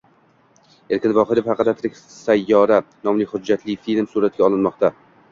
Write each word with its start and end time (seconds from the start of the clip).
Erkin 0.95 1.11
Vohidov 1.17 1.49
haqida 1.51 1.73
“Tirik 1.81 1.99
sayyora” 2.13 2.79
nomli 3.09 3.27
hujjatli 3.33 3.75
film 3.89 4.09
suratga 4.15 4.47
olinmoqda 4.49 4.91